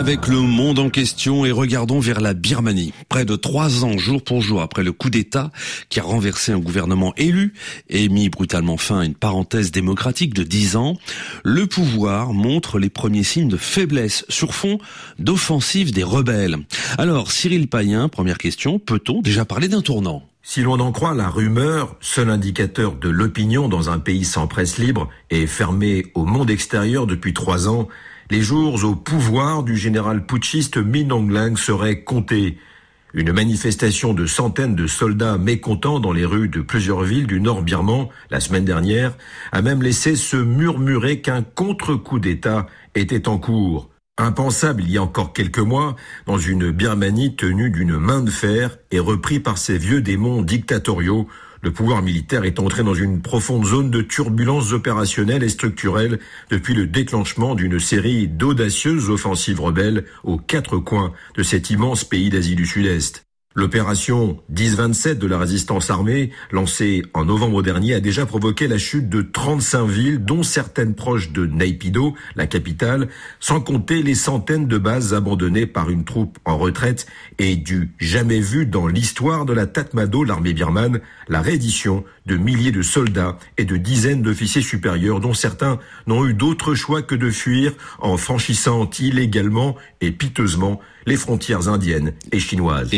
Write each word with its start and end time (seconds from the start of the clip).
avec 0.00 0.28
le 0.28 0.40
monde 0.40 0.78
en 0.78 0.88
question 0.88 1.44
et 1.44 1.52
regardons 1.52 2.00
vers 2.00 2.22
la 2.22 2.32
Birmanie. 2.32 2.94
Près 3.10 3.26
de 3.26 3.36
trois 3.36 3.84
ans, 3.84 3.98
jour 3.98 4.24
pour 4.24 4.40
jour, 4.40 4.62
après 4.62 4.82
le 4.82 4.92
coup 4.92 5.10
d'État 5.10 5.52
qui 5.90 6.00
a 6.00 6.02
renversé 6.02 6.52
un 6.52 6.58
gouvernement 6.58 7.12
élu 7.18 7.52
et 7.90 8.08
mis 8.08 8.30
brutalement 8.30 8.78
fin 8.78 9.00
à 9.00 9.04
une 9.04 9.14
parenthèse 9.14 9.72
démocratique 9.72 10.32
de 10.32 10.42
dix 10.42 10.74
ans, 10.74 10.96
le 11.44 11.66
pouvoir 11.66 12.32
montre 12.32 12.78
les 12.78 12.88
premiers 12.88 13.24
signes 13.24 13.50
de 13.50 13.58
faiblesse 13.58 14.24
sur 14.30 14.54
fond 14.54 14.78
d'offensive 15.18 15.92
des 15.92 16.02
rebelles. 16.02 16.56
Alors, 16.96 17.30
Cyril 17.30 17.68
Payen, 17.68 18.08
première 18.08 18.38
question, 18.38 18.78
peut-on 18.78 19.20
déjà 19.20 19.44
parler 19.44 19.68
d'un 19.68 19.82
tournant? 19.82 20.22
Si 20.42 20.62
l'on 20.62 20.80
en 20.80 20.92
croit 20.92 21.14
la 21.14 21.28
rumeur, 21.28 21.96
seul 22.00 22.30
indicateur 22.30 22.94
de 22.94 23.10
l'opinion 23.10 23.68
dans 23.68 23.90
un 23.90 23.98
pays 23.98 24.24
sans 24.24 24.46
presse 24.46 24.78
libre 24.78 25.10
et 25.28 25.46
fermé 25.46 26.06
au 26.14 26.24
monde 26.24 26.50
extérieur 26.50 27.06
depuis 27.06 27.34
trois 27.34 27.68
ans, 27.68 27.86
les 28.30 28.42
jours 28.42 28.84
au 28.84 28.94
pouvoir 28.94 29.64
du 29.64 29.76
général 29.76 30.24
putschiste 30.24 30.76
Min 30.76 31.10
Aung 31.10 31.56
seraient 31.56 32.04
comptés. 32.04 32.58
Une 33.12 33.32
manifestation 33.32 34.14
de 34.14 34.24
centaines 34.24 34.76
de 34.76 34.86
soldats 34.86 35.36
mécontents 35.36 35.98
dans 35.98 36.12
les 36.12 36.24
rues 36.24 36.48
de 36.48 36.60
plusieurs 36.60 37.02
villes 37.02 37.26
du 37.26 37.40
nord 37.40 37.62
birman 37.62 38.06
la 38.30 38.38
semaine 38.38 38.64
dernière 38.64 39.16
a 39.50 39.62
même 39.62 39.82
laissé 39.82 40.14
se 40.14 40.36
murmurer 40.36 41.20
qu'un 41.20 41.42
contre-coup 41.42 42.20
d'État 42.20 42.68
était 42.94 43.26
en 43.26 43.38
cours. 43.38 43.90
Impensable 44.16 44.82
il 44.84 44.92
y 44.92 44.98
a 44.98 45.02
encore 45.02 45.32
quelques 45.32 45.58
mois, 45.58 45.96
dans 46.26 46.38
une 46.38 46.70
Birmanie 46.70 47.34
tenue 47.34 47.70
d'une 47.70 47.96
main 47.96 48.20
de 48.20 48.30
fer 48.30 48.78
et 48.92 49.00
repris 49.00 49.40
par 49.40 49.58
ces 49.58 49.76
vieux 49.76 50.02
démons 50.02 50.42
dictatoriaux 50.42 51.26
le 51.62 51.72
pouvoir 51.72 52.02
militaire 52.02 52.44
est 52.44 52.58
entré 52.58 52.82
dans 52.82 52.94
une 52.94 53.20
profonde 53.22 53.64
zone 53.64 53.90
de 53.90 54.02
turbulences 54.02 54.72
opérationnelles 54.72 55.42
et 55.42 55.48
structurelles 55.48 56.18
depuis 56.50 56.74
le 56.74 56.86
déclenchement 56.86 57.54
d'une 57.54 57.78
série 57.78 58.28
d'audacieuses 58.28 59.10
offensives 59.10 59.60
rebelles 59.60 60.04
aux 60.24 60.38
quatre 60.38 60.78
coins 60.78 61.12
de 61.36 61.42
cet 61.42 61.70
immense 61.70 62.04
pays 62.04 62.30
d'Asie 62.30 62.56
du 62.56 62.66
Sud-Est. 62.66 63.29
L'opération 63.56 64.38
10-27 64.54 65.18
de 65.18 65.26
la 65.26 65.36
résistance 65.36 65.90
armée, 65.90 66.30
lancée 66.52 67.02
en 67.14 67.24
novembre 67.24 67.64
dernier, 67.64 67.94
a 67.94 68.00
déjà 68.00 68.24
provoqué 68.24 68.68
la 68.68 68.78
chute 68.78 69.08
de 69.08 69.22
35 69.22 69.88
villes, 69.88 70.24
dont 70.24 70.44
certaines 70.44 70.94
proches 70.94 71.32
de 71.32 71.46
Naypyidaw, 71.46 72.14
la 72.36 72.46
capitale, 72.46 73.08
sans 73.40 73.60
compter 73.60 74.04
les 74.04 74.14
centaines 74.14 74.68
de 74.68 74.78
bases 74.78 75.14
abandonnées 75.14 75.66
par 75.66 75.90
une 75.90 76.04
troupe 76.04 76.38
en 76.44 76.58
retraite 76.58 77.06
et 77.40 77.56
du 77.56 77.90
jamais 77.98 78.38
vu 78.38 78.66
dans 78.66 78.86
l'histoire 78.86 79.44
de 79.46 79.52
la 79.52 79.66
Tatmadaw, 79.66 80.22
l'armée 80.22 80.52
birmane, 80.52 81.00
la 81.26 81.42
reddition 81.42 82.04
de 82.26 82.36
milliers 82.36 82.70
de 82.70 82.82
soldats 82.82 83.36
et 83.58 83.64
de 83.64 83.76
dizaines 83.76 84.22
d'officiers 84.22 84.62
supérieurs, 84.62 85.18
dont 85.18 85.34
certains 85.34 85.80
n'ont 86.06 86.24
eu 86.24 86.34
d'autre 86.34 86.76
choix 86.76 87.02
que 87.02 87.16
de 87.16 87.30
fuir 87.30 87.72
en 87.98 88.16
franchissant 88.16 88.88
illégalement 89.00 89.74
et 90.00 90.12
piteusement 90.12 90.80
les 91.06 91.16
frontières 91.16 91.68
indiennes 91.68 92.12
et 92.30 92.38
chinoises. 92.38 92.90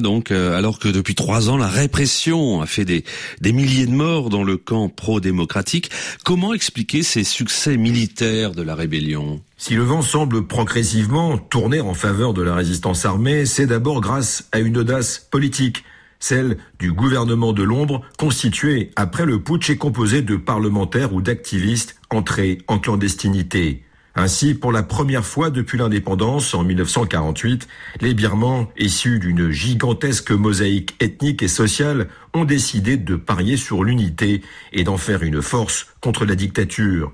Donc 0.00 0.30
euh, 0.30 0.56
alors 0.56 0.78
que 0.78 0.88
depuis 0.88 1.14
trois 1.14 1.50
ans 1.50 1.56
la 1.56 1.68
répression 1.68 2.60
a 2.60 2.66
fait 2.66 2.84
des, 2.84 3.04
des 3.40 3.52
milliers 3.52 3.86
de 3.86 3.92
morts 3.92 4.30
dans 4.30 4.44
le 4.44 4.56
camp 4.56 4.88
pro-démocratique. 4.88 5.90
Comment 6.24 6.54
expliquer 6.54 7.02
ces 7.02 7.24
succès 7.24 7.76
militaires 7.76 8.52
de 8.52 8.62
la 8.62 8.74
rébellion? 8.74 9.40
Si 9.56 9.74
le 9.74 9.82
vent 9.82 10.02
semble 10.02 10.46
progressivement 10.46 11.38
tourner 11.38 11.80
en 11.80 11.94
faveur 11.94 12.34
de 12.34 12.42
la 12.42 12.54
résistance 12.54 13.04
armée, 13.04 13.46
c'est 13.46 13.66
d'abord 13.66 14.00
grâce 14.00 14.48
à 14.52 14.58
une 14.58 14.76
audace 14.76 15.26
politique, 15.30 15.84
celle 16.18 16.56
du 16.78 16.92
gouvernement 16.92 17.52
de 17.52 17.62
l'ombre 17.62 18.02
constitué 18.18 18.90
après 18.96 19.26
le 19.26 19.40
putsch 19.40 19.70
et 19.70 19.76
composé 19.76 20.22
de 20.22 20.36
parlementaires 20.36 21.12
ou 21.12 21.22
d'activistes 21.22 21.96
entrés 22.10 22.58
en 22.68 22.78
clandestinité. 22.78 23.82
Ainsi, 24.14 24.52
pour 24.54 24.72
la 24.72 24.82
première 24.82 25.24
fois 25.24 25.48
depuis 25.50 25.78
l'indépendance 25.78 26.52
en 26.52 26.64
1948, 26.64 27.66
les 28.02 28.12
Birmans, 28.12 28.70
issus 28.78 29.18
d'une 29.18 29.50
gigantesque 29.50 30.32
mosaïque 30.32 30.94
ethnique 31.00 31.42
et 31.42 31.48
sociale, 31.48 32.08
ont 32.34 32.44
décidé 32.44 32.98
de 32.98 33.16
parier 33.16 33.56
sur 33.56 33.84
l'unité 33.84 34.42
et 34.72 34.84
d'en 34.84 34.98
faire 34.98 35.22
une 35.22 35.40
force 35.40 35.86
contre 36.02 36.26
la 36.26 36.34
dictature. 36.34 37.12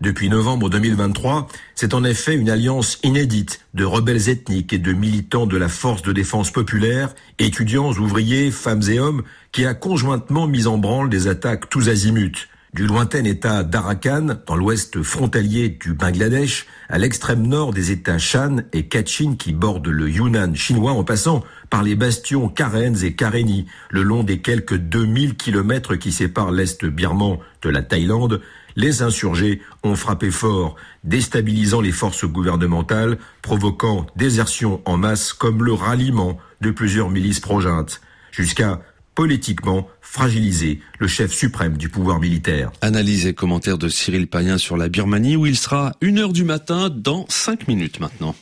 Depuis 0.00 0.28
novembre 0.28 0.68
2023, 0.68 1.48
c'est 1.74 1.94
en 1.94 2.04
effet 2.04 2.36
une 2.36 2.50
alliance 2.50 2.98
inédite 3.02 3.62
de 3.74 3.84
rebelles 3.84 4.28
ethniques 4.28 4.72
et 4.72 4.78
de 4.78 4.92
militants 4.92 5.46
de 5.46 5.56
la 5.56 5.70
force 5.70 6.02
de 6.02 6.12
défense 6.12 6.50
populaire, 6.52 7.14
étudiants, 7.38 7.92
ouvriers, 7.92 8.50
femmes 8.50 8.82
et 8.88 9.00
hommes, 9.00 9.22
qui 9.52 9.64
a 9.64 9.74
conjointement 9.74 10.46
mis 10.46 10.66
en 10.66 10.78
branle 10.78 11.08
des 11.08 11.28
attaques 11.28 11.70
tous 11.70 11.88
azimuts 11.88 12.46
du 12.76 12.86
lointain 12.86 13.24
état 13.24 13.62
d'Arakan, 13.62 14.36
dans 14.46 14.54
l'ouest 14.54 15.02
frontalier 15.02 15.70
du 15.70 15.94
Bangladesh, 15.94 16.66
à 16.90 16.98
l'extrême 16.98 17.46
nord 17.46 17.72
des 17.72 17.90
états 17.90 18.18
Shan 18.18 18.58
et 18.74 18.86
Kachin 18.86 19.36
qui 19.38 19.54
bordent 19.54 19.88
le 19.88 20.10
Yunnan 20.10 20.54
chinois 20.54 20.92
en 20.92 21.02
passant 21.02 21.42
par 21.70 21.82
les 21.82 21.94
bastions 21.94 22.50
Karens 22.50 23.02
et 23.02 23.14
Karenni, 23.14 23.64
le 23.88 24.02
long 24.02 24.24
des 24.24 24.42
quelques 24.42 24.76
2000 24.76 25.36
kilomètres 25.36 25.96
qui 25.96 26.12
séparent 26.12 26.50
l'est 26.50 26.84
birman 26.84 27.38
de 27.62 27.70
la 27.70 27.80
Thaïlande, 27.80 28.42
les 28.76 29.00
insurgés 29.00 29.62
ont 29.82 29.96
frappé 29.96 30.30
fort, 30.30 30.76
déstabilisant 31.02 31.80
les 31.80 31.92
forces 31.92 32.26
gouvernementales, 32.26 33.16
provoquant 33.40 34.06
désertion 34.16 34.82
en 34.84 34.98
masse 34.98 35.32
comme 35.32 35.64
le 35.64 35.72
ralliement 35.72 36.36
de 36.60 36.70
plusieurs 36.70 37.08
milices 37.08 37.40
projaintes, 37.40 38.02
jusqu'à 38.32 38.82
politiquement 39.16 39.88
fragiliser 40.00 40.80
le 41.00 41.08
chef 41.08 41.32
suprême 41.32 41.76
du 41.76 41.88
pouvoir 41.88 42.20
militaire. 42.20 42.70
Analyse 42.82 43.26
et 43.26 43.34
commentaire 43.34 43.78
de 43.78 43.88
Cyril 43.88 44.28
Payen 44.28 44.58
sur 44.58 44.76
la 44.76 44.88
Birmanie 44.88 45.34
où 45.34 45.46
il 45.46 45.56
sera 45.56 45.94
une 46.00 46.18
heure 46.18 46.32
du 46.32 46.44
matin 46.44 46.90
dans 46.90 47.26
cinq 47.28 47.66
minutes 47.66 47.98
maintenant. 47.98 48.36